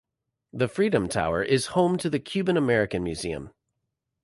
[0.51, 3.51] The Freedom Tower is home to the Cuban American Museum.